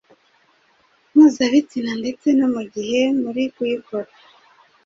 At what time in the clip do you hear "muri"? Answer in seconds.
3.21-3.41